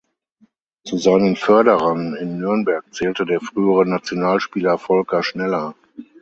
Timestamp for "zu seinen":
0.83-1.35